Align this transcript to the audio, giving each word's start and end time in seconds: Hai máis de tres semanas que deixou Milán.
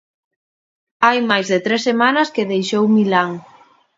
Hai 1.05 1.17
máis 1.29 1.47
de 1.53 1.59
tres 1.65 1.81
semanas 1.89 2.31
que 2.35 2.49
deixou 2.51 2.83
Milán. 2.95 3.31